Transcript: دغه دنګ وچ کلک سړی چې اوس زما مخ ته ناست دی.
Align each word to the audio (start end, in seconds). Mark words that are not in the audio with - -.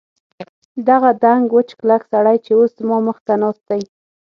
دغه 0.87 1.09
دنګ 1.23 1.45
وچ 1.55 1.69
کلک 1.79 2.01
سړی 2.11 2.37
چې 2.45 2.51
اوس 2.59 2.71
زما 2.79 2.97
مخ 3.07 3.17
ته 3.27 3.33
ناست 3.41 3.63
دی. 3.69 3.81